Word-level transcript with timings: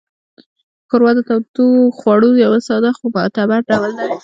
ښوروا 0.89 1.11
د 1.15 1.19
تودوخوړو 1.27 2.29
یو 2.43 2.53
ساده 2.67 2.91
خو 2.97 3.05
معتبر 3.15 3.59
ډول 3.69 3.91
دی. 3.99 4.09